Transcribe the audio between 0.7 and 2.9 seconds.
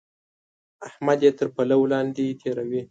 احمد يې تر پلو لاندې تېروي.